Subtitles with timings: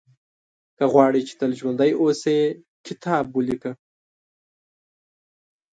[0.77, 2.37] •که غواړې چې تل ژوندی اوسې،
[2.85, 3.71] کتاب ولیکه.